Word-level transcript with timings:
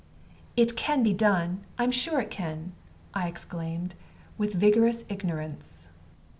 "It 0.57 0.75
can 0.75 1.03
be 1.03 1.13
done 1.13 1.63
I 1.77 1.83
am 1.83 1.91
sure 1.91 2.19
it 2.19 2.31
can," 2.31 2.71
I 3.13 3.27
exclaimed, 3.27 3.93
with 4.35 4.53
vigorous 4.55 5.05
ignorance. 5.09 5.89